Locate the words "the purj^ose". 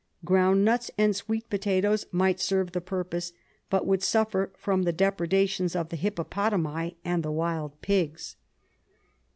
2.71-3.33